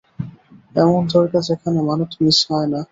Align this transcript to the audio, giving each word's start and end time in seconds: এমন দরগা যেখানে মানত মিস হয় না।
এমন 0.75 1.01
দরগা 1.11 1.39
যেখানে 1.47 1.79
মানত 1.89 2.11
মিস 2.19 2.37
হয় 2.49 2.67
না। 2.67 2.79